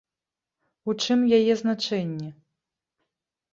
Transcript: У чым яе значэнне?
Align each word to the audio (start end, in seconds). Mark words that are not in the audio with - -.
У 0.91 0.95
чым 1.03 1.19
яе 1.41 1.53
значэнне? 1.61 2.29